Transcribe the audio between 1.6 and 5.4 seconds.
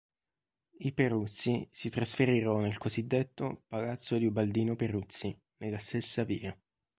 si trasferirono nel cosiddetto palazzo di Ubaldino Peruzzi,